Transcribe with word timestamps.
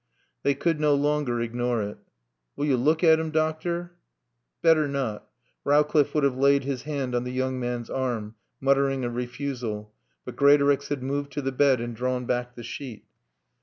They 0.41 0.55
could 0.55 0.79
no 0.79 0.95
longer 0.95 1.41
ignore 1.41 1.83
it. 1.83 1.99
"Wull 2.55 2.65
yo 2.65 2.75
look 2.75 3.03
at 3.03 3.19
'Im, 3.19 3.29
doctor?" 3.29 3.97
"Better 4.63 4.87
not." 4.87 5.29
Rowcliffe 5.63 6.15
would 6.15 6.23
have 6.23 6.39
laid 6.39 6.63
his 6.63 6.81
hand 6.89 7.13
on 7.13 7.23
the 7.23 7.31
young 7.31 7.59
man's 7.59 7.87
arm, 7.87 8.33
muttering 8.59 9.05
a 9.05 9.11
refusal, 9.11 9.93
but 10.25 10.35
Greatorex 10.35 10.87
had 10.87 11.03
moved 11.03 11.31
to 11.33 11.41
the 11.43 11.51
bed 11.51 11.79
and 11.79 11.95
drawn 11.95 12.25
back 12.25 12.55
the 12.55 12.63
sheet. 12.63 13.05